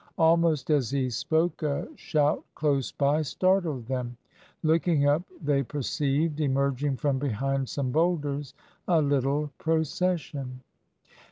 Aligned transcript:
Almost 0.17 0.71
as 0.71 0.89
he 0.89 1.11
spoke, 1.11 1.61
a 1.61 1.87
shout 1.95 2.43
close 2.55 2.91
by 2.91 3.21
startled 3.21 3.85
them. 3.85 4.17
Looking 4.63 5.05
up 5.07 5.21
they 5.39 5.61
perceived 5.61 6.39
emerging 6.41 6.97
from 6.97 7.19
behind 7.19 7.69
some 7.69 7.91
boulders 7.91 8.55
a 8.87 8.99
little 8.99 9.51
procession. 9.59 10.61